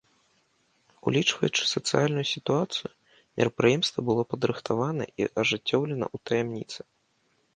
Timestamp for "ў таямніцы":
6.15-6.79